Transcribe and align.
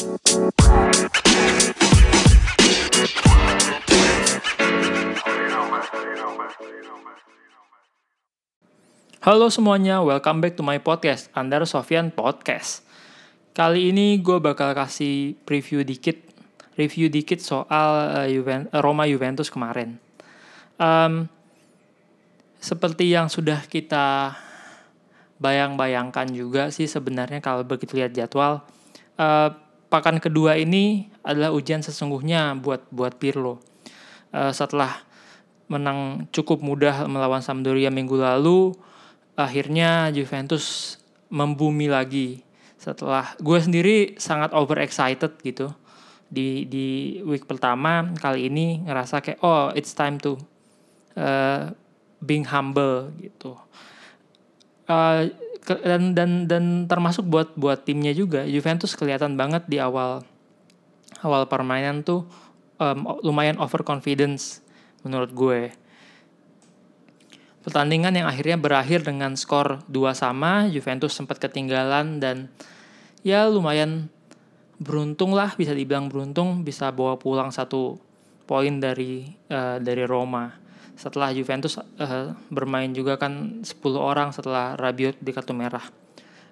Halo 0.00 0.16
semuanya, 9.52 10.00
welcome 10.00 10.40
back 10.40 10.56
to 10.56 10.64
my 10.64 10.80
podcast, 10.80 11.28
Andar 11.36 11.68
Sofian 11.68 12.08
Podcast. 12.08 12.80
Kali 13.52 13.92
ini 13.92 14.16
gue 14.24 14.40
bakal 14.40 14.72
kasih 14.72 15.36
preview 15.44 15.84
dikit, 15.84 16.16
review 16.80 17.12
dikit 17.12 17.44
soal 17.44 18.24
uh, 18.24 18.80
Roma 18.80 19.04
Juventus 19.04 19.52
kemarin. 19.52 20.00
Um, 20.80 21.28
seperti 22.56 23.12
yang 23.12 23.28
sudah 23.28 23.68
kita 23.68 24.32
bayang-bayangkan 25.36 26.32
juga 26.32 26.72
sih 26.72 26.88
sebenarnya 26.88 27.44
kalau 27.44 27.68
begitu 27.68 28.00
lihat 28.00 28.16
jadwal, 28.16 28.64
uh, 29.20 29.68
pakan 29.90 30.22
kedua 30.22 30.54
ini 30.56 31.10
adalah 31.26 31.50
ujian 31.50 31.82
sesungguhnya 31.82 32.54
buat 32.56 32.86
buat 32.94 33.18
Pirlo. 33.18 33.58
Uh, 34.30 34.54
setelah 34.54 35.02
menang 35.66 36.30
cukup 36.30 36.62
mudah 36.62 37.10
melawan 37.10 37.42
Sampdoria 37.42 37.90
minggu 37.90 38.14
lalu, 38.22 38.72
akhirnya 39.34 40.14
Juventus 40.14 40.96
membumi 41.26 41.90
lagi. 41.90 42.46
Setelah 42.78 43.34
gue 43.42 43.58
sendiri 43.58 43.96
sangat 44.16 44.54
over 44.54 44.78
excited 44.78 45.34
gitu. 45.42 45.74
Di 46.30 46.64
di 46.70 47.18
week 47.26 47.50
pertama 47.50 48.06
kali 48.22 48.46
ini 48.46 48.86
ngerasa 48.86 49.18
kayak 49.18 49.42
oh 49.42 49.74
it's 49.74 49.92
time 49.92 50.16
to 50.22 50.38
uh, 51.18 51.74
being 52.22 52.46
humble 52.46 53.10
gitu. 53.18 53.58
Uh, 54.86 55.30
dan 55.78 56.16
dan 56.18 56.50
dan 56.50 56.64
termasuk 56.90 57.26
buat 57.28 57.54
buat 57.54 57.86
timnya 57.86 58.10
juga 58.10 58.42
Juventus 58.48 58.98
kelihatan 58.98 59.38
banget 59.38 59.66
di 59.70 59.78
awal 59.78 60.26
awal 61.22 61.46
permainan 61.46 62.02
tuh 62.02 62.26
um, 62.82 63.20
lumayan 63.22 63.60
overconfidence 63.62 64.64
menurut 65.06 65.30
gue 65.30 65.60
Pertandingan 67.60 68.16
yang 68.16 68.24
akhirnya 68.24 68.56
berakhir 68.56 69.04
dengan 69.04 69.36
skor 69.36 69.84
2 69.84 70.16
sama, 70.16 70.64
Juventus 70.72 71.12
sempat 71.12 71.36
ketinggalan 71.36 72.16
dan 72.16 72.48
ya 73.20 73.44
lumayan 73.52 74.08
beruntung 74.80 75.36
lah 75.36 75.52
bisa 75.60 75.76
dibilang 75.76 76.08
beruntung 76.08 76.64
bisa 76.64 76.88
bawa 76.88 77.20
pulang 77.20 77.52
satu 77.52 78.00
poin 78.48 78.80
dari 78.80 79.28
uh, 79.52 79.76
dari 79.76 80.08
Roma. 80.08 80.48
Setelah 81.00 81.32
Juventus 81.32 81.80
uh, 81.80 82.36
bermain 82.52 82.92
juga 82.92 83.16
kan 83.16 83.64
10 83.64 83.72
orang 83.96 84.36
setelah 84.36 84.76
Rabiot 84.76 85.16
di 85.16 85.32
kartu 85.32 85.56
merah. 85.56 85.88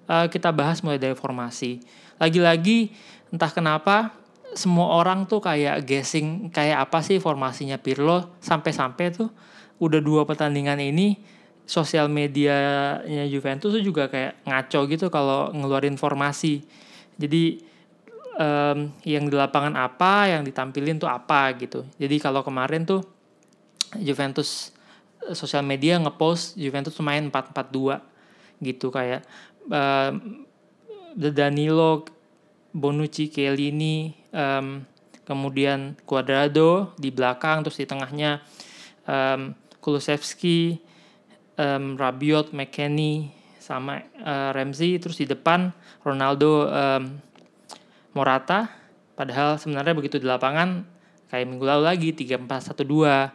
Uh, 0.09 0.25
kita 0.25 0.49
bahas 0.49 0.81
mulai 0.81 0.97
dari 0.97 1.13
formasi. 1.13 1.85
Lagi-lagi 2.17 2.89
entah 3.29 3.53
kenapa 3.53 4.17
semua 4.57 4.97
orang 4.97 5.29
tuh 5.29 5.37
kayak 5.37 5.85
guessing 5.85 6.49
kayak 6.49 6.89
apa 6.89 7.05
sih 7.05 7.21
formasinya 7.21 7.77
Pirlo 7.77 8.33
sampai-sampai 8.41 9.13
tuh 9.13 9.29
udah 9.77 10.01
dua 10.01 10.25
pertandingan 10.25 10.81
ini 10.81 11.21
sosial 11.69 12.09
medianya 12.09 13.29
Juventus 13.29 13.69
tuh 13.69 13.85
juga 13.85 14.09
kayak 14.09 14.41
ngaco 14.49 14.79
gitu 14.89 15.05
kalau 15.13 15.53
ngeluarin 15.53 15.93
formasi. 16.01 16.65
Jadi 17.21 17.61
um, 18.41 18.89
yang 19.05 19.29
di 19.29 19.35
lapangan 19.37 19.77
apa, 19.77 20.33
yang 20.33 20.41
ditampilin 20.41 20.97
tuh 20.97 21.05
apa 21.05 21.53
gitu. 21.61 21.85
Jadi 22.01 22.17
kalau 22.17 22.41
kemarin 22.41 22.89
tuh 22.89 23.18
Juventus 23.97 24.75
eh, 25.25 25.33
sosial 25.33 25.65
media 25.65 25.97
ngepost 25.97 26.59
Juventus 26.59 26.93
main 27.01 27.31
4-4-2 27.31 27.97
gitu 28.59 28.91
kayak 28.91 29.23
um, 29.71 30.45
Danilo, 31.15 32.05
Bonucci, 32.69 33.33
Chiellini, 33.33 34.13
um, 34.29 34.85
kemudian 35.25 35.97
Cuadrado 36.05 36.93
di 37.01 37.09
belakang 37.09 37.65
terus 37.65 37.81
di 37.81 37.89
tengahnya 37.89 38.45
um, 39.09 39.57
Kulusevski, 39.81 40.77
um, 41.57 41.97
Rabiot, 41.97 42.53
McKennie, 42.53 43.33
sama 43.57 44.01
uh, 44.21 44.49
Ramsey, 44.53 44.97
terus 44.97 45.17
di 45.17 45.25
depan 45.29 45.69
Ronaldo, 46.01 46.67
um, 46.67 47.03
Morata. 48.13 48.69
Padahal 49.13 49.61
sebenarnya 49.61 49.93
begitu 49.93 50.17
di 50.17 50.25
lapangan 50.25 50.83
kayak 51.29 51.45
minggu 51.45 51.65
lalu 51.65 51.83
lagi 51.85 52.09
3-4-1-2. 52.15 53.29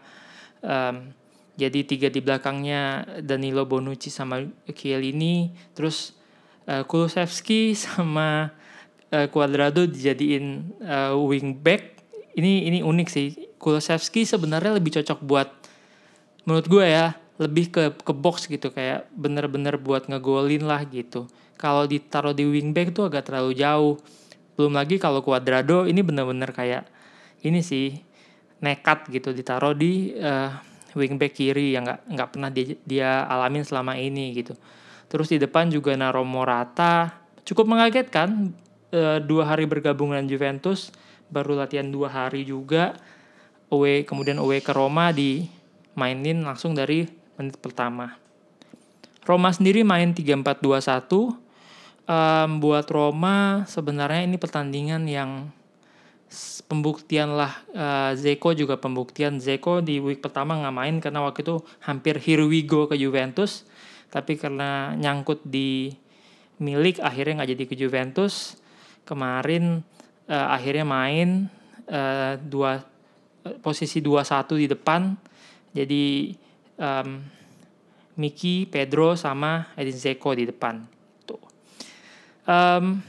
Um, 0.65 1.13
jadi 1.55 1.87
tiga 1.87 2.09
di 2.11 2.19
belakangnya 2.19 3.07
Danilo 3.23 3.63
Bonucci 3.63 4.11
sama 4.11 4.43
Chiellini, 4.75 5.55
terus 5.77 6.19
uh, 6.67 6.83
Kulusevski 6.83 7.75
sama 7.85 8.51
uh, 9.15 9.27
Cuadrado 9.31 9.87
dijadiin 9.87 10.75
uh, 10.83 11.15
wing 11.15 11.55
back. 11.63 12.03
Ini 12.35 12.67
ini 12.67 12.79
unik 12.83 13.09
sih. 13.13 13.29
Kulusevski 13.63 14.27
sebenarnya 14.27 14.77
lebih 14.77 14.99
cocok 14.99 15.21
buat 15.23 15.49
menurut 16.45 16.67
gue 16.69 16.85
ya 16.85 17.17
lebih 17.41 17.73
ke 17.73 17.83
ke 17.99 18.13
box 18.13 18.47
gitu 18.47 18.71
kayak 18.71 19.09
bener-bener 19.15 19.79
buat 19.79 20.11
ngegolin 20.11 20.67
lah 20.67 20.83
gitu. 20.91 21.31
Kalau 21.55 21.87
ditaruh 21.87 22.35
di 22.35 22.45
wingback 22.45 22.91
tuh 22.91 23.07
agak 23.07 23.31
terlalu 23.31 23.55
jauh. 23.55 23.97
Belum 24.59 24.75
lagi 24.75 24.99
kalau 24.99 25.23
Cuadrado 25.23 25.87
ini 25.87 26.03
bener-bener 26.03 26.51
kayak 26.51 26.87
ini 27.47 27.63
sih 27.63 28.03
nekat 28.62 29.10
gitu 29.10 29.34
ditaruh 29.34 29.75
di 29.75 30.15
uh, 30.19 30.50
wingback 30.94 31.34
kiri 31.34 31.75
yang 31.75 31.87
nggak 31.87 32.00
nggak 32.06 32.28
pernah 32.31 32.50
dia, 32.50 32.66
dia 32.87 33.10
alamin 33.26 33.66
selama 33.66 33.98
ini 33.98 34.34
gitu. 34.37 34.54
Terus 35.10 35.31
di 35.31 35.38
depan 35.38 35.70
juga 35.70 35.94
Naro 35.94 36.22
Morata 36.22 37.12
cukup 37.44 37.70
mengagetkan 37.70 38.54
uh, 38.94 39.19
dua 39.20 39.50
hari 39.50 39.66
bergabung 39.66 40.15
dengan 40.15 40.26
Juventus 40.31 40.94
baru 41.28 41.59
latihan 41.59 41.88
dua 41.91 42.09
hari 42.12 42.47
juga 42.47 42.94
away 43.72 44.06
kemudian 44.06 44.38
away 44.38 44.62
ke 44.62 44.71
Roma 44.71 45.10
di 45.10 45.48
mainin 45.98 46.42
langsung 46.42 46.75
dari 46.75 47.06
menit 47.38 47.59
pertama. 47.59 48.15
Roma 49.25 49.50
sendiri 49.50 49.81
main 49.82 50.12
3-4-2-1. 50.12 51.41
Um, 52.04 52.60
buat 52.60 52.84
Roma 52.92 53.65
sebenarnya 53.65 54.28
ini 54.28 54.36
pertandingan 54.36 55.09
yang 55.09 55.48
pembuktian 56.67 57.34
lah 57.39 57.53
uh, 57.72 58.12
Zeko 58.19 58.53
juga 58.53 58.77
pembuktian 58.81 59.39
Zeko 59.39 59.81
di 59.81 60.03
week 60.03 60.21
pertama 60.21 60.59
nggak 60.59 60.75
main 60.75 60.97
karena 60.99 61.22
waktu 61.22 61.47
itu 61.47 61.56
hampir 61.84 62.19
here 62.19 62.45
we 62.45 62.67
go 62.67 62.91
ke 62.91 62.99
Juventus 62.99 63.65
tapi 64.11 64.39
karena 64.39 64.95
nyangkut 64.95 65.43
di 65.47 65.95
milik 66.62 67.03
akhirnya 67.03 67.43
nggak 67.43 67.50
jadi 67.56 67.65
ke 67.67 67.75
Juventus 67.75 68.59
kemarin 69.06 69.83
uh, 70.31 70.49
akhirnya 70.55 70.87
main 70.87 71.50
uh, 71.91 72.39
dua 72.39 72.83
posisi 73.61 74.01
2-1 74.01 74.62
di 74.62 74.66
depan 74.71 75.01
jadi 75.75 76.33
um, 76.78 77.09
Miki, 78.15 78.71
Pedro 78.71 79.19
sama 79.19 79.75
Edin 79.75 79.99
Zeko 79.99 80.39
di 80.39 80.47
depan. 80.47 80.87
Tuh. 81.27 81.43
Um, 82.47 83.03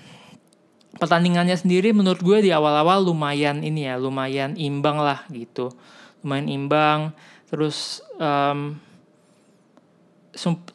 pertandingannya 0.95 1.55
sendiri 1.55 1.91
menurut 1.91 2.21
gue 2.23 2.49
di 2.49 2.51
awal-awal 2.51 3.05
lumayan 3.05 3.61
ini 3.61 3.87
ya, 3.87 3.95
lumayan 3.99 4.55
imbang 4.55 4.99
lah 4.99 5.23
gitu. 5.31 5.71
Lumayan 6.23 6.47
imbang. 6.47 6.99
Terus 7.47 8.01
um, 8.17 8.79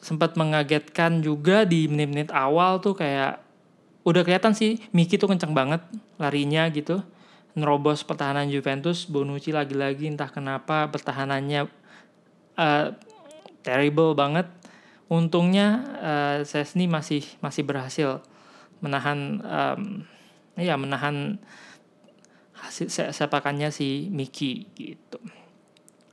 sempat 0.01 0.33
mengagetkan 0.39 1.21
juga 1.21 1.67
di 1.67 1.85
menit-menit 1.85 2.33
awal 2.33 2.81
tuh 2.81 2.97
kayak 2.97 3.41
udah 4.01 4.25
kelihatan 4.25 4.57
sih 4.57 4.81
Miki 4.89 5.21
tuh 5.21 5.29
kenceng 5.29 5.53
banget 5.53 5.85
larinya 6.17 6.65
gitu 6.73 7.05
nerobos 7.53 8.01
pertahanan 8.01 8.47
Juventus 8.49 9.05
Bonucci 9.05 9.51
lagi-lagi 9.51 10.07
entah 10.07 10.31
kenapa 10.31 10.87
pertahanannya 10.87 11.67
uh, 12.55 12.85
terrible 13.61 14.15
banget. 14.15 14.47
Untungnya 15.11 15.83
uh, 15.99 16.37
Sesni 16.47 16.87
masih 16.87 17.27
masih 17.43 17.67
berhasil 17.67 18.23
menahan 18.81 19.19
um, 19.41 19.81
ya 20.57 20.75
menahan 20.75 21.37
hasil 22.61 23.13
sepakannya 23.13 23.73
si 23.73 24.09
Miki 24.13 24.69
gitu. 24.77 25.17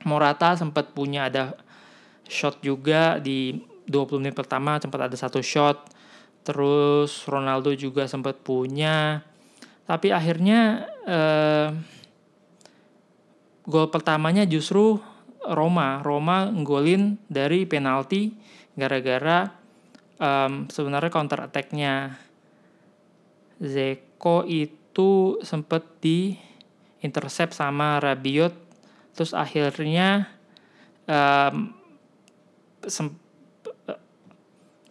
Morata 0.07 0.55
sempat 0.57 0.95
punya 0.95 1.29
ada 1.29 1.53
shot 2.25 2.63
juga 2.63 3.21
di 3.21 3.59
20 3.89 4.21
menit 4.21 4.37
pertama 4.37 4.81
sempat 4.81 5.09
ada 5.09 5.17
satu 5.17 5.41
shot. 5.41 5.89
Terus 6.41 7.27
Ronaldo 7.29 7.69
juga 7.75 8.09
sempat 8.09 8.41
punya. 8.41 9.21
Tapi 9.85 10.13
akhirnya 10.13 10.87
uh, 11.05 11.69
gol 13.65 13.89
pertamanya 13.93 14.45
justru 14.49 14.97
Roma. 15.45 16.01
Roma 16.01 16.49
nggolin 16.49 17.21
dari 17.29 17.65
penalti 17.69 18.33
gara-gara 18.73 19.49
um, 20.17 20.65
sebenarnya 20.69 21.11
counter 21.11 21.39
attack-nya 21.45 22.17
Zeko 23.59 24.47
itu 24.47 25.39
sempet 25.43 25.83
di 25.99 26.35
intercept 27.03 27.55
sama 27.55 27.99
Rabiot 27.99 28.55
terus 29.15 29.35
akhirnya 29.35 30.31
um, 31.07 31.75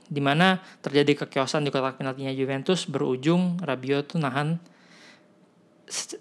di 0.08 0.20
mana 0.24 0.60
terjadi 0.80 1.24
kekeosan 1.24 1.68
di 1.68 1.70
kotak 1.72 2.00
penaltinya 2.00 2.32
Juventus 2.32 2.88
berujung 2.88 3.60
Rabiot 3.60 4.16
tuh 4.16 4.20
nahan 4.20 4.56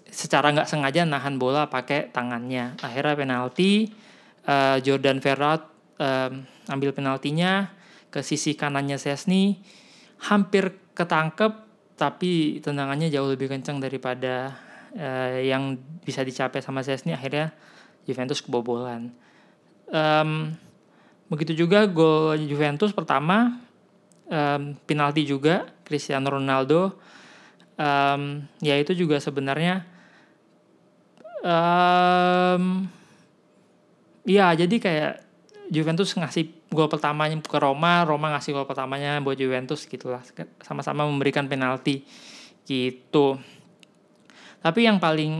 secara 0.08 0.52
nggak 0.52 0.68
sengaja 0.68 1.04
nahan 1.04 1.36
bola 1.36 1.68
pakai 1.68 2.08
tangannya. 2.08 2.76
Akhirnya 2.80 3.16
penalti 3.16 3.92
uh, 4.48 4.80
Jordan 4.80 5.20
Ferrat 5.20 5.68
um, 6.00 6.44
ambil 6.72 6.96
penaltinya 6.96 7.68
ke 8.08 8.24
sisi 8.24 8.56
kanannya 8.56 8.96
Sesni 8.96 9.60
hampir 10.24 10.72
ketangkep 10.96 11.67
tapi 11.98 12.62
tendangannya 12.62 13.10
jauh 13.10 13.26
lebih 13.26 13.50
kencang 13.50 13.82
daripada 13.82 14.54
uh, 14.94 15.42
yang 15.42 15.74
bisa 16.06 16.22
dicapai 16.22 16.62
sama 16.62 16.86
Sesni 16.86 17.10
akhirnya 17.10 17.50
Juventus 18.06 18.38
kebobolan. 18.38 19.10
Um, 19.90 20.54
begitu 21.28 21.52
juga 21.66 21.84
gol 21.84 22.40
Juventus 22.46 22.94
pertama 22.94 23.60
um, 24.30 24.76
penalti 24.88 25.28
juga 25.28 25.68
Cristiano 25.84 26.28
Ronaldo 26.32 26.96
um, 27.76 28.44
ya 28.64 28.76
itu 28.80 28.92
juga 28.96 29.20
sebenarnya 29.20 29.84
um, 31.40 32.88
ya 34.24 34.52
jadi 34.56 34.76
kayak 34.76 35.12
Juventus 35.68 36.12
ngasih 36.16 36.57
gol 36.68 36.88
pertamanya 36.88 37.36
ke 37.40 37.58
Roma, 37.58 38.04
Roma 38.04 38.36
ngasih 38.36 38.52
gol 38.52 38.68
pertamanya 38.68 39.16
buat 39.24 39.40
Juventus 39.40 39.88
gitulah, 39.88 40.20
sama-sama 40.60 41.08
memberikan 41.08 41.48
penalti 41.48 42.04
gitu. 42.68 43.40
Tapi 44.58 44.84
yang 44.84 44.98
paling 44.98 45.32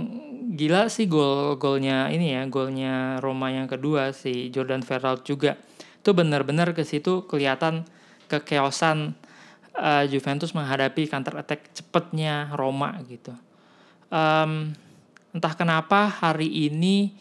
gila 0.54 0.88
sih 0.88 1.10
gol-golnya 1.10 2.08
ini 2.08 2.32
ya, 2.32 2.46
golnya 2.46 3.18
Roma 3.18 3.50
yang 3.52 3.68
kedua 3.68 4.14
si 4.14 4.48
Jordan 4.48 4.80
Ferraut 4.80 5.26
juga. 5.26 5.58
Itu 6.00 6.14
benar-benar 6.14 6.72
ke 6.72 6.86
situ 6.86 7.26
kelihatan 7.26 7.84
kekeosan 8.30 9.18
uh, 9.76 10.04
Juventus 10.06 10.54
menghadapi 10.54 11.10
counter 11.10 11.34
attack 11.36 11.74
cepetnya 11.74 12.54
Roma 12.54 12.94
gitu. 13.04 13.34
Um, 14.08 14.72
entah 15.34 15.52
kenapa 15.52 16.08
hari 16.08 16.48
ini 16.48 17.12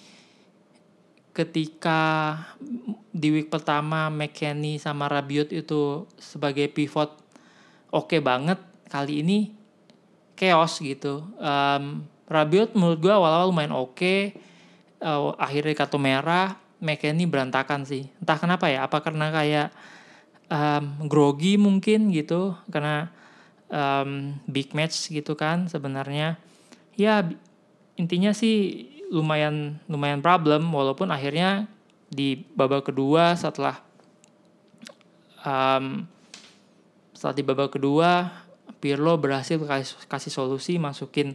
ketika 1.36 2.34
di 3.18 3.34
week 3.34 3.50
pertama 3.50 4.14
McKennie 4.14 4.78
sama 4.78 5.10
Rabiot 5.10 5.50
itu 5.50 6.06
sebagai 6.22 6.70
pivot 6.70 7.18
oke 7.90 8.14
okay 8.14 8.22
banget 8.22 8.62
kali 8.94 9.26
ini 9.26 9.50
chaos 10.38 10.78
gitu. 10.78 11.26
Um, 11.42 12.06
Rabiot 12.30 12.78
menurut 12.78 13.02
gue 13.02 13.10
awal-awal 13.10 13.50
lumayan 13.50 13.74
oke, 13.74 13.98
okay. 13.98 14.38
uh, 15.02 15.34
akhirnya 15.42 15.74
kartu 15.74 15.98
merah, 15.98 16.60
McKennie 16.78 17.26
berantakan 17.26 17.88
sih. 17.88 18.06
Entah 18.22 18.38
kenapa 18.38 18.70
ya, 18.70 18.86
apa 18.86 19.02
karena 19.02 19.34
kayak 19.34 19.68
um, 20.52 21.08
grogi 21.08 21.56
mungkin 21.58 22.12
gitu 22.12 22.56
karena 22.70 23.10
um, 23.72 24.36
big 24.48 24.72
match 24.76 25.12
gitu 25.12 25.36
kan 25.36 25.68
sebenarnya 25.72 26.40
ya 26.98 27.24
intinya 28.00 28.32
sih 28.32 28.88
lumayan 29.08 29.80
lumayan 29.88 30.20
problem 30.20 30.68
walaupun 30.72 31.12
akhirnya 31.12 31.68
di 32.08 32.40
babak 32.56 32.88
kedua 32.92 33.36
setelah 33.36 33.84
um, 35.44 36.08
setelah 37.12 37.36
di 37.36 37.44
babak 37.44 37.76
kedua 37.76 38.32
Pirlo 38.78 39.18
berhasil 39.18 39.58
kasih, 39.58 40.06
kasih 40.06 40.32
solusi 40.32 40.78
masukin 40.78 41.34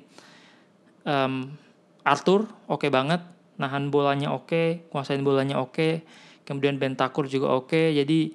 um, 1.02 1.50
Arthur 2.06 2.46
oke 2.70 2.86
okay 2.86 2.90
banget. 2.90 3.22
Nahan 3.58 3.90
bolanya 3.92 4.32
oke 4.32 4.48
okay, 4.48 4.66
kuasain 4.90 5.22
bolanya 5.22 5.58
oke. 5.58 5.74
Okay, 5.74 5.92
kemudian 6.46 6.78
Bentakur 6.78 7.26
juga 7.26 7.50
oke. 7.52 7.70
Okay, 7.70 7.86
jadi 7.98 8.32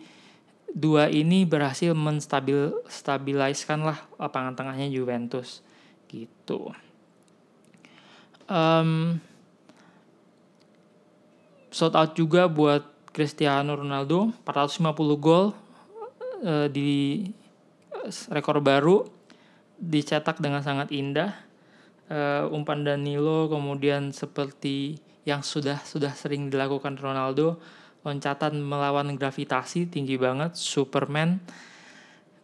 dua 0.71 1.07
ini 1.07 1.47
berhasil 1.47 1.95
menstabil 1.95 2.75
stabiliskan 2.91 3.87
lah 3.87 3.97
lapangan 4.19 4.55
tengahnya 4.55 4.87
Juventus. 4.91 5.63
Gitu. 6.07 6.71
Um, 8.47 9.19
shout 11.77 11.94
out 11.94 12.18
juga 12.18 12.50
buat 12.50 12.81
Cristiano 13.13 13.77
Ronaldo 13.77 14.33
450 14.41 15.21
gol 15.21 15.53
uh, 16.41 16.65
di 16.74 17.21
uh, 17.94 18.09
rekor 18.33 18.57
baru 18.65 19.06
dicetak 19.77 20.41
dengan 20.41 20.65
sangat 20.65 20.89
indah 20.89 21.38
uh, 22.09 22.50
umpan 22.50 22.81
Danilo 22.81 23.45
kemudian 23.45 24.09
seperti 24.09 24.97
yang 25.21 25.45
sudah 25.45 25.77
sudah 25.85 26.18
sering 26.18 26.50
dilakukan 26.50 26.97
Ronaldo 26.97 27.62
loncatan 28.01 28.57
melawan 28.57 29.13
gravitasi 29.13 29.85
tinggi 29.85 30.18
banget 30.18 30.57
Superman 30.57 31.38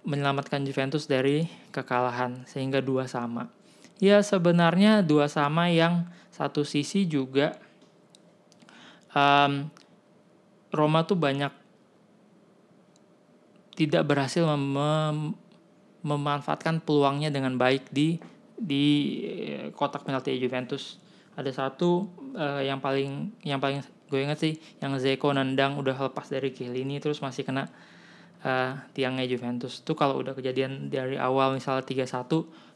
menyelamatkan 0.06 0.62
Juventus 0.62 1.10
dari 1.10 1.48
kekalahan 1.72 2.44
sehingga 2.44 2.84
dua 2.84 3.08
sama. 3.08 3.48
Ya 4.04 4.20
sebenarnya 4.20 5.00
dua 5.00 5.32
sama 5.32 5.72
yang 5.72 6.12
satu 6.28 6.68
sisi 6.68 7.08
juga 7.08 7.56
um, 9.14 9.70
Roma 10.74 11.06
tuh 11.06 11.18
banyak 11.18 11.54
tidak 13.74 14.06
berhasil 14.06 14.46
mem 14.46 15.38
memanfaatkan 16.04 16.84
peluangnya 16.84 17.32
dengan 17.32 17.56
baik 17.56 17.88
di 17.90 18.20
di 18.60 18.86
eh, 19.24 19.66
kotak 19.72 20.04
penalti 20.04 20.36
Juventus. 20.36 21.00
Ada 21.34 21.50
satu 21.50 22.06
uh, 22.38 22.62
yang 22.62 22.78
paling 22.78 23.34
yang 23.42 23.58
paling 23.58 23.82
gue 24.14 24.20
inget 24.22 24.38
sih 24.38 24.54
yang 24.78 24.94
Zeko 25.02 25.34
nendang 25.34 25.82
udah 25.82 25.98
lepas 25.98 26.30
dari 26.30 26.54
ini 26.54 27.02
terus 27.02 27.18
masih 27.26 27.42
kena 27.42 27.66
uh, 28.46 28.78
tiangnya 28.94 29.26
Juventus 29.26 29.82
tuh 29.82 29.98
kalau 29.98 30.22
udah 30.22 30.38
kejadian 30.38 30.94
dari 30.94 31.18
awal 31.18 31.58
misalnya 31.58 31.82
3-1 31.82 32.30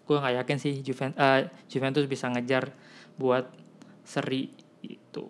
gue 0.09 0.17
nggak 0.17 0.35
yakin 0.41 0.57
sih 0.57 0.73
Juventus, 0.81 1.19
uh, 1.21 1.45
Juventus 1.69 2.09
bisa 2.09 2.25
ngejar 2.33 2.73
buat 3.21 3.45
seri 4.01 4.49
itu 4.81 5.29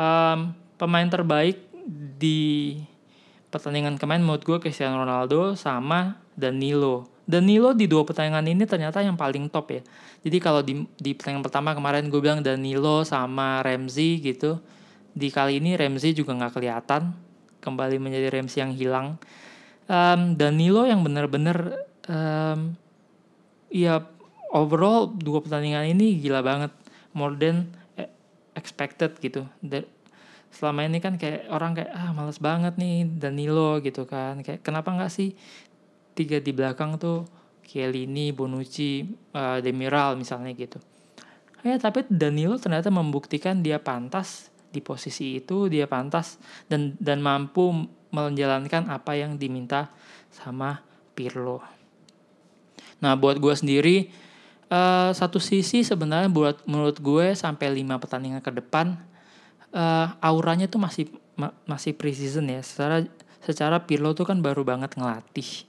um, 0.00 0.56
pemain 0.80 1.04
terbaik 1.04 1.60
di 2.16 2.80
pertandingan 3.52 4.00
kemarin 4.00 4.24
menurut 4.24 4.46
gue 4.46 4.56
Cristiano 4.62 5.04
Ronaldo 5.04 5.52
sama 5.58 6.16
Danilo. 6.32 7.10
Danilo 7.28 7.76
di 7.76 7.86
dua 7.86 8.02
pertandingan 8.02 8.42
ini 8.48 8.64
ternyata 8.66 9.04
yang 9.04 9.14
paling 9.14 9.52
top 9.52 9.70
ya. 9.70 9.82
Jadi 10.24 10.36
kalau 10.42 10.64
di 10.64 10.82
di 10.98 11.14
pertandingan 11.14 11.44
pertama 11.46 11.76
kemarin 11.76 12.08
gue 12.08 12.20
bilang 12.22 12.40
Danilo 12.40 13.06
sama 13.06 13.62
Ramsey 13.62 14.18
gitu 14.18 14.58
di 15.14 15.28
kali 15.30 15.58
ini 15.58 15.74
Ramsey 15.74 16.14
juga 16.14 16.34
nggak 16.34 16.58
kelihatan 16.58 17.14
kembali 17.60 18.02
menjadi 18.02 18.26
Ramsey 18.34 18.58
yang 18.62 18.72
hilang. 18.74 19.06
Um, 19.90 20.38
Danilo 20.38 20.86
yang 20.86 21.02
benar-benar 21.02 21.86
um, 22.06 22.78
ya 23.70 24.06
overall 24.50 25.10
dua 25.10 25.42
pertandingan 25.42 25.86
ini 25.86 26.18
gila 26.18 26.42
banget. 26.42 26.72
More 27.10 27.34
than 27.34 27.74
expected 28.60 29.16
gitu. 29.24 29.48
De 29.64 29.88
selama 30.52 30.84
ini 30.84 30.98
kan 31.00 31.14
kayak 31.14 31.48
orang 31.48 31.78
kayak 31.78 31.94
ah 31.94 32.10
males 32.12 32.42
banget 32.42 32.76
nih 32.76 33.08
Danilo 33.08 33.80
gitu 33.80 34.04
kan. 34.04 34.44
Kayak 34.44 34.60
kenapa 34.60 34.92
nggak 34.92 35.08
sih 35.08 35.32
tiga 36.12 36.36
di 36.36 36.52
belakang 36.52 37.00
tuh 37.00 37.24
Chiellini, 37.64 38.34
Bonucci, 38.34 39.06
uh, 39.32 39.62
Demiral 39.64 40.20
misalnya 40.20 40.52
gitu. 40.52 40.76
Ya 41.64 41.80
tapi 41.80 42.04
Danilo 42.12 42.60
ternyata 42.60 42.92
membuktikan 42.92 43.64
dia 43.64 43.80
pantas 43.80 44.52
di 44.70 44.78
posisi 44.78 45.38
itu 45.38 45.66
dia 45.66 45.86
pantas 45.90 46.38
dan 46.70 46.94
dan 46.98 47.18
mampu 47.22 47.86
menjalankan 48.10 48.90
apa 48.90 49.14
yang 49.18 49.38
diminta 49.38 49.90
sama 50.30 50.82
Pirlo. 51.14 51.62
Nah 53.00 53.14
buat 53.14 53.38
gue 53.38 53.54
sendiri 53.54 53.96
uh, 54.70 55.10
satu 55.12 55.42
sisi 55.42 55.82
sebenarnya 55.84 56.30
buat 56.32 56.62
menurut 56.64 57.02
gue 57.02 57.34
sampai 57.36 57.74
lima 57.74 58.00
pertandingan 58.00 58.40
ke 58.40 58.54
depan 58.54 58.96
uh, 59.74 60.16
auranya 60.22 60.70
tuh 60.70 60.80
masih 60.80 61.10
ma 61.34 61.52
masih 61.68 61.92
preseason 61.92 62.48
ya. 62.48 62.62
Secara 62.64 63.04
secara 63.44 63.82
Pirlo 63.84 64.14
tuh 64.16 64.24
kan 64.24 64.38
baru 64.40 64.64
banget 64.64 64.96
ngelatih 64.96 65.68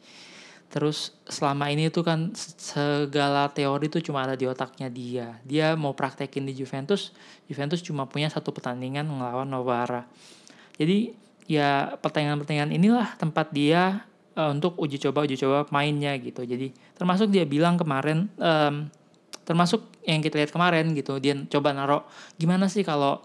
Terus 0.72 1.12
selama 1.27 1.67
ini 1.67 1.91
tuh 1.91 2.08
kan 2.08 2.31
segala 2.55 3.51
teori 3.51 3.91
tuh 3.91 4.00
cuma 4.00 4.24
ada 4.24 4.39
di 4.39 4.48
otaknya 4.48 4.88
dia. 4.88 5.36
Dia 5.43 5.75
mau 5.75 5.91
praktekin 5.91 6.48
di 6.48 6.55
Juventus, 6.55 7.12
Juventus 7.51 7.84
cuma 7.84 8.08
punya 8.08 8.31
satu 8.31 8.55
pertandingan 8.55 9.03
melawan 9.03 9.51
Novara. 9.51 10.08
Jadi 10.79 11.12
ya 11.51 12.00
pertandingan-pertandingan 12.00 12.72
inilah 12.72 13.20
tempat 13.20 13.51
dia 13.51 14.08
uh, 14.42 14.50
untuk 14.50 14.74
uji 14.82 14.98
coba 14.98 15.22
uji 15.30 15.38
coba 15.38 15.70
mainnya 15.70 16.18
gitu. 16.18 16.42
Jadi 16.42 16.74
termasuk 16.98 17.30
dia 17.30 17.46
bilang 17.46 17.78
kemarin, 17.78 18.26
um, 18.42 18.90
termasuk 19.46 19.86
yang 20.02 20.26
kita 20.26 20.42
lihat 20.42 20.50
kemarin 20.50 20.98
gitu, 20.98 21.22
dia 21.22 21.38
coba 21.46 21.78
naruh 21.78 22.02
gimana 22.42 22.66
sih 22.66 22.82
kalau 22.82 23.22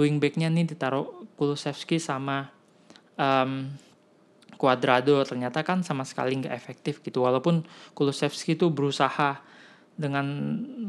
wingbacknya 0.00 0.48
nih 0.48 0.64
ditaruh 0.72 1.04
Kulusevski 1.36 2.00
sama 2.00 2.48
um, 3.20 3.68
Cuadrado? 4.56 5.20
Ternyata 5.28 5.60
kan 5.60 5.84
sama 5.84 6.08
sekali 6.08 6.40
nggak 6.40 6.54
efektif 6.56 7.04
gitu. 7.04 7.20
Walaupun 7.20 7.60
Kulusevski 7.92 8.56
itu 8.56 8.72
berusaha 8.72 9.44
dengan 9.94 10.26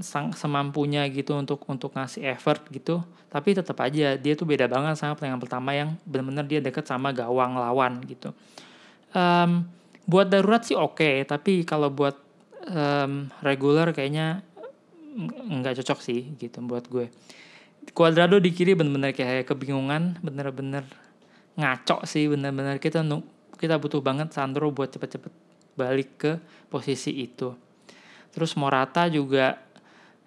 sang 0.01 0.33
semampunya 0.33 1.05
gitu 1.13 1.37
untuk 1.37 1.61
untuk 1.69 1.93
ngasih 1.93 2.25
effort 2.25 2.65
gitu 2.73 3.05
tapi 3.29 3.53
tetap 3.53 3.77
aja 3.77 4.17
dia 4.17 4.33
tuh 4.33 4.49
beda 4.49 4.65
banget 4.65 4.97
sama 4.97 5.13
pertandingan 5.13 5.41
pertama 5.45 5.77
yang 5.77 5.93
benar-benar 6.09 6.45
dia 6.49 6.57
deket 6.57 6.89
sama 6.89 7.13
gawang 7.13 7.53
lawan 7.53 8.01
gitu 8.09 8.33
um, 9.15 9.65
buat 10.05 10.29
darurat 10.29 10.61
sih 10.61 10.77
oke 10.77 11.01
okay, 11.01 11.15
tapi 11.25 11.65
kalau 11.65 11.89
buat 11.89 12.19
um, 12.69 13.31
regular 13.41 13.89
kayaknya 13.95 14.45
nggak 15.47 15.81
cocok 15.81 15.99
sih 16.03 16.35
gitu 16.37 16.59
buat 16.61 16.85
gue. 16.91 17.07
Cuadrado 17.95 18.41
di 18.41 18.51
kiri 18.51 18.75
bener-bener 18.75 19.15
kayak 19.15 19.47
kebingungan, 19.47 20.19
bener-bener 20.19 20.83
ngaco 21.55 22.03
sih 22.03 22.27
bener-bener 22.27 22.83
kita 22.83 22.99
kita 23.55 23.79
butuh 23.79 24.03
banget 24.03 24.35
Sandro 24.35 24.67
buat 24.75 24.91
cepet-cepet 24.91 25.31
balik 25.79 26.09
ke 26.19 26.31
posisi 26.67 27.15
itu. 27.23 27.55
Terus 28.35 28.59
Morata 28.59 29.07
juga 29.07 29.63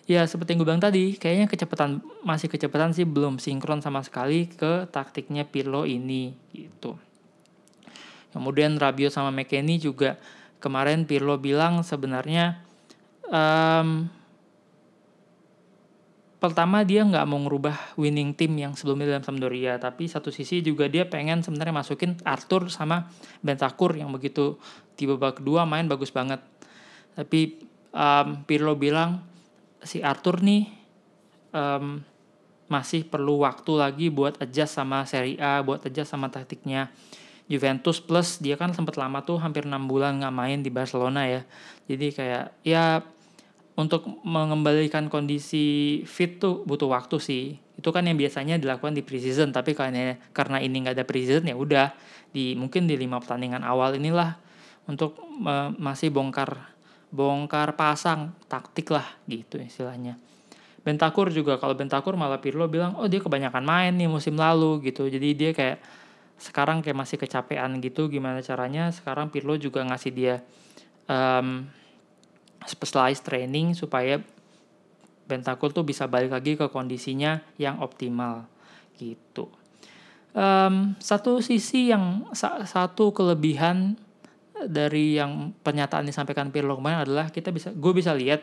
ya 0.09 0.25
seperti 0.25 0.57
yang 0.57 0.65
gue 0.65 0.69
bilang 0.73 0.81
tadi, 0.81 1.21
kayaknya 1.21 1.47
kecepatan 1.53 2.01
masih 2.25 2.49
kecepatan 2.49 2.97
sih 2.97 3.05
belum 3.05 3.37
sinkron 3.37 3.85
sama 3.85 4.01
sekali 4.01 4.49
ke 4.49 4.89
taktiknya 4.89 5.45
Pirlo 5.45 5.85
ini 5.85 6.33
gitu. 6.57 6.97
Kemudian 8.33 8.77
Rabiot 8.77 9.13
sama 9.13 9.33
McKennie 9.33 9.81
juga 9.81 10.21
kemarin 10.61 11.09
Pirlo 11.09 11.39
bilang 11.41 11.81
sebenarnya 11.81 12.61
um, 13.31 14.11
pertama 16.39 16.87
dia 16.87 17.03
nggak 17.03 17.27
mau 17.27 17.41
ngerubah 17.43 17.99
winning 17.99 18.31
team 18.35 18.55
yang 18.59 18.79
sebelumnya 18.79 19.17
dalam 19.17 19.25
Sampdoria 19.27 19.75
tapi 19.83 20.07
satu 20.07 20.31
sisi 20.31 20.63
juga 20.63 20.87
dia 20.87 21.07
pengen 21.07 21.43
sebenarnya 21.43 21.75
masukin 21.75 22.15
Arthur 22.23 22.71
sama 22.71 23.11
Bentakur 23.43 23.95
yang 23.97 24.15
begitu 24.15 24.59
di 24.95 25.07
babak 25.07 25.43
kedua 25.43 25.67
main 25.67 25.87
bagus 25.87 26.11
banget. 26.11 26.43
Tapi 27.15 27.65
um, 27.91 28.45
Pirlo 28.47 28.79
bilang 28.79 29.23
si 29.83 30.03
Arthur 30.03 30.43
nih 30.43 30.67
um, 31.55 32.03
masih 32.69 33.09
perlu 33.09 33.43
waktu 33.43 33.73
lagi 33.81 34.07
buat 34.13 34.37
adjust 34.45 34.77
sama 34.77 35.03
Serie 35.09 35.41
A 35.41 35.65
buat 35.65 35.81
adjust 35.89 36.13
sama 36.13 36.29
taktiknya 36.29 36.93
Juventus 37.49 37.99
plus 38.05 38.39
dia 38.39 38.61
kan 38.61 38.77
sempat 38.77 39.01
lama 39.01 39.25
tuh 39.25 39.41
hampir 39.41 39.65
enam 39.65 39.89
bulan 39.89 40.21
nggak 40.21 40.35
main 40.37 40.61
di 40.61 40.69
Barcelona 40.69 41.25
ya 41.25 41.43
jadi 41.89 42.07
kayak 42.13 42.45
ya 42.63 43.01
untuk 43.79 44.11
mengembalikan 44.27 45.07
kondisi 45.07 46.03
fit 46.03 46.43
tuh 46.43 46.67
butuh 46.67 46.91
waktu 46.91 47.23
sih. 47.23 47.45
Itu 47.79 47.95
kan 47.95 48.03
yang 48.11 48.19
biasanya 48.19 48.59
dilakukan 48.59 48.91
di 48.91 49.07
preseason, 49.07 49.55
tapi 49.55 49.79
karena 49.79 50.19
karena 50.35 50.59
ini 50.59 50.83
nggak 50.83 50.99
ada 50.99 51.07
preseason 51.07 51.47
ya 51.47 51.55
udah 51.55 51.95
di 52.35 52.59
mungkin 52.59 52.91
di 52.91 52.99
lima 52.99 53.23
pertandingan 53.23 53.63
awal 53.63 53.95
inilah 53.95 54.35
untuk 54.91 55.15
uh, 55.47 55.71
masih 55.79 56.11
bongkar 56.11 56.75
bongkar 57.15 57.79
pasang 57.79 58.35
taktik 58.51 58.91
lah 58.91 59.07
gitu 59.31 59.63
istilahnya. 59.63 60.19
Bentakur 60.83 61.31
juga 61.31 61.55
kalau 61.63 61.79
Bentakur 61.79 62.19
malah 62.19 62.43
Pirlo 62.43 62.67
bilang 62.67 62.99
oh 62.99 63.07
dia 63.07 63.23
kebanyakan 63.23 63.63
main 63.63 63.95
nih 63.95 64.11
musim 64.11 64.35
lalu 64.35 64.91
gitu. 64.91 65.07
Jadi 65.07 65.39
dia 65.39 65.51
kayak 65.55 65.79
sekarang 66.39 66.81
kayak 66.81 66.95
masih 66.95 67.19
kecapean 67.19 67.83
gitu 67.83 68.07
gimana 68.07 68.39
caranya 68.41 68.95
sekarang 68.95 69.29
Pirlo 69.29 69.59
juga 69.59 69.83
ngasih 69.83 70.13
dia 70.15 70.35
um, 71.11 71.67
specialized 72.65 73.27
training 73.27 73.75
supaya 73.75 74.23
Bentakur 75.29 75.77
tuh 75.77 75.85
bisa 75.85 76.09
balik 76.09 76.33
lagi 76.33 76.57
ke 76.57 76.73
kondisinya 76.73 77.45
yang 77.61 77.85
optimal 77.85 78.49
gitu. 78.97 79.53
Um, 80.33 80.97
satu 81.05 81.45
sisi 81.45 81.93
yang 81.93 82.33
sa 82.33 82.65
satu 82.65 83.13
kelebihan 83.13 84.01
dari 84.57 85.21
yang 85.21 85.53
pernyataan 85.61 86.09
disampaikan 86.09 86.49
Pirlo 86.49 86.81
kemarin 86.81 87.05
adalah 87.05 87.29
kita 87.29 87.53
bisa 87.53 87.77
gue 87.77 87.93
bisa 87.93 88.17
lihat 88.17 88.41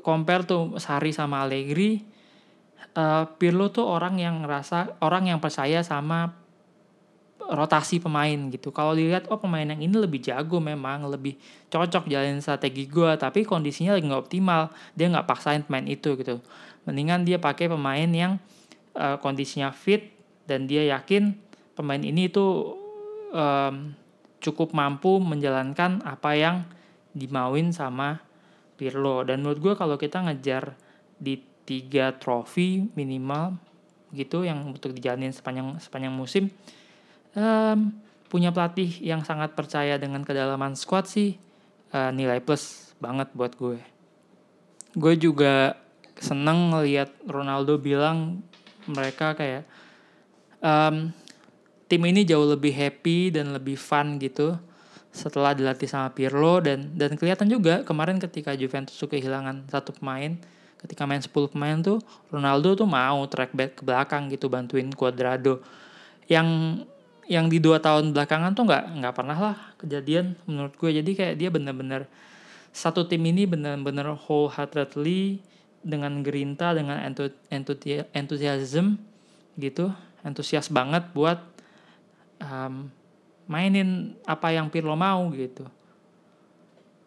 compare 0.00 0.48
tuh 0.48 0.80
Sari 0.80 1.12
sama 1.12 1.44
Allegri 1.44 2.00
uh, 2.96 3.28
Pirlo 3.36 3.68
tuh 3.68 3.86
orang 3.86 4.16
yang 4.16 4.42
ngerasa 4.42 5.04
orang 5.04 5.30
yang 5.30 5.38
percaya 5.38 5.84
sama 5.84 6.32
rotasi 7.38 8.02
pemain 8.02 8.36
gitu. 8.50 8.74
Kalau 8.74 8.92
dilihat 8.92 9.30
oh 9.30 9.38
pemain 9.38 9.64
yang 9.64 9.78
ini 9.78 9.94
lebih 9.94 10.20
jago 10.20 10.58
memang 10.58 11.06
lebih 11.06 11.38
cocok 11.70 12.10
jalanin 12.10 12.42
strategi 12.42 12.84
gue, 12.90 13.14
tapi 13.16 13.46
kondisinya 13.46 13.96
lagi 13.96 14.04
nggak 14.10 14.22
optimal, 14.28 14.68
dia 14.98 15.06
nggak 15.08 15.26
paksain 15.26 15.62
pemain 15.64 15.86
itu 15.86 16.18
gitu. 16.18 16.42
Mendingan 16.84 17.24
dia 17.24 17.38
pakai 17.38 17.70
pemain 17.70 18.08
yang 18.10 18.36
uh, 18.98 19.16
kondisinya 19.22 19.70
fit 19.70 20.12
dan 20.44 20.66
dia 20.66 20.84
yakin 20.92 21.36
pemain 21.78 22.00
ini 22.02 22.28
itu 22.28 22.74
um, 23.32 23.94
cukup 24.42 24.74
mampu 24.74 25.18
menjalankan 25.22 26.02
apa 26.02 26.34
yang 26.34 26.56
dimauin 27.14 27.70
sama 27.70 28.20
Pirlo. 28.78 29.26
Dan 29.26 29.42
menurut 29.42 29.58
gue 29.58 29.74
kalau 29.74 29.98
kita 29.98 30.22
ngejar 30.22 30.78
di 31.18 31.42
tiga 31.66 32.16
trofi 32.16 32.88
minimal 32.96 33.58
gitu 34.14 34.46
yang 34.46 34.64
untuk 34.64 34.96
dijalanin 34.96 35.34
sepanjang 35.34 35.76
sepanjang 35.76 36.14
musim 36.14 36.48
um, 37.38 37.94
punya 38.28 38.50
pelatih 38.50 38.90
yang 39.00 39.22
sangat 39.22 39.54
percaya 39.54 39.96
dengan 39.96 40.26
kedalaman 40.26 40.74
squad 40.74 41.06
sih 41.08 41.38
uh, 41.94 42.10
nilai 42.10 42.42
plus 42.42 42.92
banget 42.98 43.30
buat 43.32 43.54
gue. 43.56 43.78
Gue 44.98 45.14
juga 45.14 45.78
seneng 46.18 46.74
ngeliat 46.74 47.14
Ronaldo 47.30 47.78
bilang 47.78 48.42
mereka 48.90 49.38
kayak 49.38 49.62
um, 50.58 51.14
tim 51.86 52.02
ini 52.04 52.26
jauh 52.26 52.44
lebih 52.44 52.74
happy 52.74 53.32
dan 53.32 53.54
lebih 53.54 53.78
fun 53.78 54.18
gitu 54.18 54.58
setelah 55.08 55.56
dilatih 55.56 55.88
sama 55.88 56.12
Pirlo 56.12 56.60
dan 56.60 56.92
dan 56.92 57.16
kelihatan 57.16 57.48
juga 57.48 57.80
kemarin 57.86 58.20
ketika 58.20 58.52
Juventus 58.52 58.94
tuh 58.98 59.08
kehilangan 59.08 59.66
satu 59.72 59.96
pemain 59.96 60.36
ketika 60.78 61.08
main 61.08 61.18
10 61.18 61.32
pemain 61.50 61.78
tuh 61.80 61.98
Ronaldo 62.30 62.78
tuh 62.78 62.86
mau 62.86 63.18
track 63.26 63.50
back 63.56 63.72
ke 63.80 63.82
belakang 63.82 64.30
gitu 64.30 64.46
bantuin 64.46 64.86
Cuadrado 64.94 65.64
yang 66.30 66.80
yang 67.28 67.52
di 67.52 67.60
dua 67.60 67.76
tahun 67.78 68.16
belakangan 68.16 68.56
tuh 68.56 68.64
nggak 68.64 68.84
nggak 69.04 69.14
pernah 69.14 69.38
lah 69.38 69.56
kejadian 69.76 70.32
menurut 70.48 70.72
gue. 70.80 70.90
Jadi 70.96 71.10
kayak 71.12 71.34
dia 71.36 71.52
bener-bener 71.52 72.08
satu 72.72 73.04
tim 73.04 73.20
ini 73.28 73.44
bener-bener 73.44 74.16
wholeheartedly 74.16 75.44
dengan 75.84 76.24
gerinta 76.24 76.72
dengan 76.72 76.98
enthusiasm 78.16 78.98
gitu 79.60 79.92
antusias 80.24 80.72
banget 80.72 81.04
buat 81.12 81.38
um, 82.40 82.88
mainin 83.44 84.16
apa 84.24 84.56
yang 84.56 84.72
Pirlo 84.72 84.96
mau 84.96 85.28
gitu. 85.36 85.68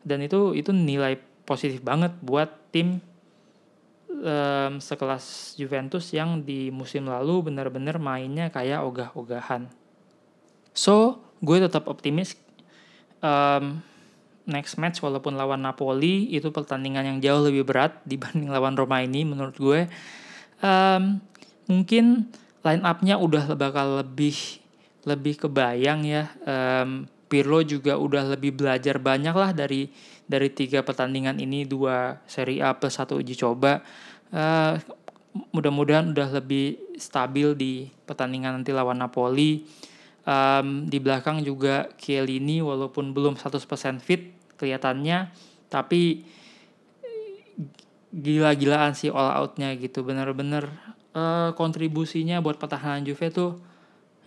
Dan 0.06 0.22
itu 0.22 0.54
itu 0.54 0.70
nilai 0.70 1.18
positif 1.46 1.82
banget 1.82 2.14
buat 2.22 2.50
tim 2.70 3.02
um, 4.10 4.74
sekelas 4.78 5.58
Juventus 5.58 6.14
yang 6.14 6.46
di 6.46 6.70
musim 6.70 7.10
lalu 7.10 7.50
benar-benar 7.50 7.98
mainnya 7.98 8.54
kayak 8.54 8.86
ogah-ogahan 8.86 9.81
So, 10.72 11.20
gue 11.44 11.58
tetap 11.60 11.90
optimis 11.92 12.38
um, 13.20 13.84
next 14.48 14.76
match 14.82 15.00
walaupun 15.00 15.38
lawan 15.38 15.62
Napoli 15.64 16.30
itu 16.34 16.50
pertandingan 16.50 17.06
yang 17.06 17.18
jauh 17.22 17.42
lebih 17.48 17.64
berat 17.68 18.02
dibanding 18.10 18.50
lawan 18.50 18.76
Roma 18.76 19.04
ini 19.04 19.24
menurut 19.24 19.56
gue. 19.56 19.88
Um, 20.62 21.22
mungkin 21.66 22.30
line 22.62 22.84
up-nya 22.86 23.18
udah 23.18 23.58
bakal 23.58 24.04
lebih 24.04 24.62
lebih 25.02 25.48
kebayang 25.48 26.06
ya. 26.06 26.30
Um, 26.46 27.10
Pirlo 27.32 27.64
juga 27.64 27.96
udah 27.96 28.36
lebih 28.36 28.52
belajar 28.60 29.00
banyak 29.00 29.32
lah 29.32 29.56
dari 29.56 29.88
dari 30.28 30.52
tiga 30.52 30.84
pertandingan 30.84 31.40
ini 31.40 31.64
dua 31.64 32.20
seri 32.28 32.60
A 32.60 32.76
plus 32.76 33.00
satu 33.00 33.24
uji 33.24 33.40
coba. 33.40 33.80
Uh, 34.36 34.76
mudah-mudahan 35.56 36.12
udah 36.12 36.28
lebih 36.28 36.76
stabil 37.00 37.56
di 37.56 37.74
pertandingan 38.04 38.60
nanti 38.60 38.76
lawan 38.76 39.00
Napoli 39.00 39.64
Um, 40.22 40.86
di 40.86 41.02
belakang 41.02 41.42
juga 41.42 41.90
Chiellini 41.98 42.62
walaupun 42.62 43.10
belum 43.10 43.42
100% 43.42 43.58
fit 44.06 44.38
kelihatannya 44.54 45.34
tapi 45.66 46.22
gila-gilaan 48.12 48.94
sih 48.94 49.10
all 49.10 49.32
outnya 49.34 49.74
gitu. 49.80 50.04
Bener-bener 50.04 50.68
uh, 51.16 51.56
kontribusinya 51.56 52.44
buat 52.44 52.60
pertahanan 52.60 53.08
Juve 53.08 53.32
tuh 53.32 53.58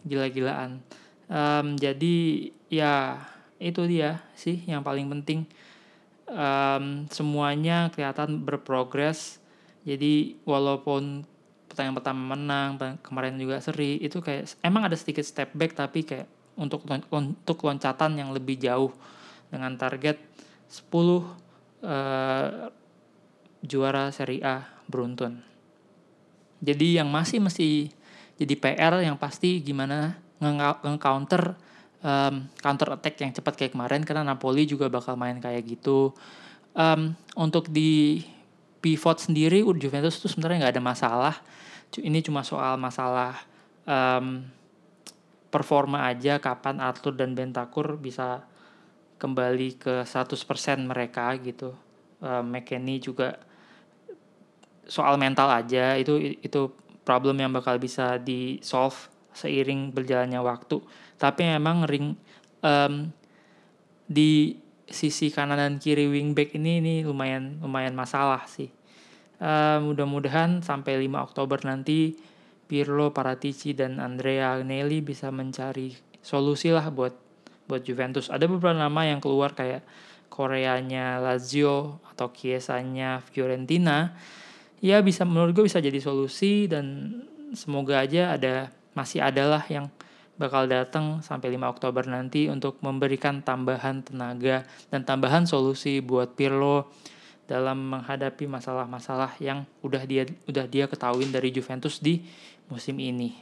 gila-gilaan. 0.08 0.80
Um, 1.28 1.76
jadi 1.76 2.48
ya 2.72 3.20
itu 3.60 3.84
dia 3.86 4.24
sih 4.34 4.64
yang 4.64 4.80
paling 4.80 5.06
penting. 5.12 5.44
Um, 6.24 7.04
semuanya 7.12 7.92
kelihatan 7.92 8.42
berprogres. 8.42 9.38
Jadi 9.84 10.40
walaupun 10.48 11.28
pertandingan 11.74 11.98
pertama 11.98 12.38
menang 12.38 12.78
kemarin 13.02 13.34
juga 13.34 13.58
seri 13.58 13.98
itu 13.98 14.22
kayak 14.22 14.62
emang 14.62 14.86
ada 14.86 14.94
sedikit 14.94 15.26
step 15.26 15.50
back 15.58 15.74
tapi 15.74 16.06
kayak 16.06 16.30
untuk 16.54 16.86
untuk 17.10 17.58
loncatan 17.66 18.14
yang 18.14 18.30
lebih 18.30 18.54
jauh 18.62 18.94
dengan 19.50 19.74
target 19.74 20.22
10 20.70 20.86
uh, 20.94 21.22
eh, 21.82 22.70
juara 23.66 24.14
Serie 24.14 24.42
A 24.46 24.62
beruntun. 24.86 25.42
Jadi 26.62 26.96
yang 26.96 27.10
masih 27.10 27.42
mesti 27.42 27.90
jadi 28.38 28.54
PR 28.58 28.94
yang 29.02 29.18
pasti 29.18 29.62
gimana 29.62 30.18
nge-counter 30.38 31.54
um, 32.02 32.34
counter 32.58 32.88
attack 32.98 33.14
yang 33.22 33.32
cepat 33.32 33.54
kayak 33.54 33.72
kemarin 33.74 34.02
karena 34.02 34.22
Napoli 34.26 34.66
juga 34.66 34.90
bakal 34.90 35.14
main 35.14 35.38
kayak 35.38 35.64
gitu. 35.66 36.14
Um, 36.74 37.14
untuk 37.38 37.70
di 37.70 38.22
pivot 38.82 39.22
sendiri 39.22 39.62
Juventus 39.78 40.18
itu 40.20 40.28
sebenarnya 40.28 40.66
nggak 40.66 40.74
ada 40.76 40.84
masalah 40.84 41.34
ini 42.00 42.24
cuma 42.24 42.42
soal 42.42 42.74
masalah 42.80 43.38
um, 43.86 44.42
performa 45.52 46.10
aja 46.10 46.42
kapan 46.42 46.82
Arthur 46.82 47.14
dan 47.14 47.38
Bentakur 47.38 47.94
bisa 48.00 48.42
kembali 49.22 49.78
ke 49.78 49.94
100% 50.02 50.34
mereka 50.82 51.30
gitu. 51.38 51.76
Um, 52.18 52.50
McKennie 52.50 52.98
juga 52.98 53.38
soal 54.88 55.16
mental 55.16 55.48
aja 55.48 55.96
itu 55.96 56.38
itu 56.40 56.72
problem 57.04 57.40
yang 57.40 57.52
bakal 57.52 57.76
bisa 57.80 58.20
di 58.20 58.60
solve 58.60 58.96
seiring 59.34 59.90
berjalannya 59.92 60.40
waktu 60.40 60.80
tapi 61.16 61.48
memang 61.48 61.88
ring 61.88 62.16
um, 62.60 63.08
di 64.04 64.60
sisi 64.84 65.32
kanan 65.32 65.56
dan 65.56 65.74
kiri 65.80 66.06
wingback 66.06 66.52
ini 66.56 66.80
ini 66.80 66.94
lumayan 67.02 67.58
lumayan 67.64 67.96
masalah 67.96 68.44
sih 68.44 68.68
uh, 69.40 69.78
mudah-mudahan 69.82 70.60
sampai 70.60 71.00
5 71.06 71.26
Oktober 71.30 71.58
nanti 71.64 72.14
Pirlo, 72.64 73.12
Paratici 73.12 73.76
dan 73.76 74.00
Andrea 74.00 74.56
Agnelli 74.56 75.04
bisa 75.04 75.28
mencari 75.28 75.94
solusi 76.24 76.72
lah 76.72 76.88
buat 76.88 77.12
buat 77.68 77.84
Juventus. 77.84 78.28
Ada 78.28 78.48
beberapa 78.48 78.76
nama 78.76 79.08
yang 79.08 79.20
keluar 79.20 79.52
kayak 79.56 79.84
Koreanya 80.28 81.22
Lazio 81.22 82.02
atau 82.12 82.32
Kiesanya 82.32 83.22
Fiorentina. 83.22 84.16
Ya 84.84 85.00
bisa 85.00 85.24
menurut 85.24 85.56
gue 85.56 85.64
bisa 85.64 85.80
jadi 85.80 85.96
solusi 86.00 86.68
dan 86.68 87.16
semoga 87.56 88.02
aja 88.02 88.36
ada 88.36 88.68
masih 88.92 89.24
adalah 89.24 89.64
yang 89.70 89.88
bakal 90.34 90.66
datang 90.66 91.22
sampai 91.22 91.54
5 91.54 91.78
Oktober 91.78 92.04
nanti 92.10 92.50
untuk 92.50 92.82
memberikan 92.82 93.38
tambahan 93.40 94.02
tenaga 94.02 94.66
dan 94.90 95.06
tambahan 95.06 95.46
solusi 95.46 96.02
buat 96.02 96.34
Pirlo 96.34 96.90
dalam 97.44 97.92
menghadapi 97.92 98.48
masalah-masalah 98.48 99.36
yang 99.40 99.68
udah 99.84 100.02
dia 100.08 100.24
udah 100.48 100.64
dia 100.64 100.88
ketahuin 100.88 101.28
dari 101.28 101.52
Juventus 101.52 102.00
di 102.00 102.24
musim 102.68 102.96
ini. 103.00 103.36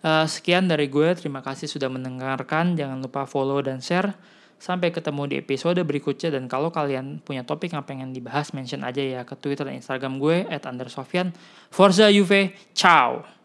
Uh, 0.00 0.24
sekian 0.24 0.64
dari 0.64 0.88
gue, 0.88 1.12
terima 1.12 1.44
kasih 1.44 1.68
sudah 1.68 1.92
mendengarkan. 1.92 2.72
Jangan 2.72 3.04
lupa 3.04 3.28
follow 3.28 3.60
dan 3.60 3.84
share. 3.84 4.16
Sampai 4.60 4.92
ketemu 4.92 5.24
di 5.24 5.34
episode 5.40 5.80
berikutnya 5.80 6.36
dan 6.36 6.44
kalau 6.44 6.68
kalian 6.68 7.24
punya 7.24 7.48
topik 7.48 7.72
yang 7.72 7.80
pengen 7.80 8.12
dibahas, 8.12 8.52
mention 8.52 8.84
aja 8.84 9.00
ya 9.00 9.20
ke 9.24 9.32
Twitter 9.40 9.64
dan 9.64 9.80
Instagram 9.80 10.20
gue 10.20 10.44
Andersofian. 10.52 11.32
Forza 11.72 12.12
Juve, 12.12 12.52
ciao! 12.76 13.39